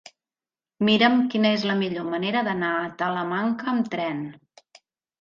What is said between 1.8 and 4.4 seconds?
millor manera d'anar a Talamanca amb tren.